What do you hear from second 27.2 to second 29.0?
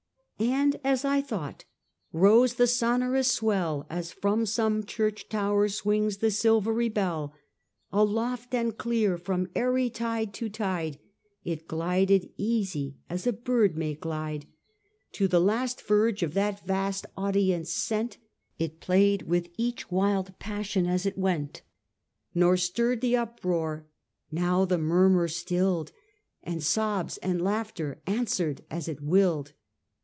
or laughter answered as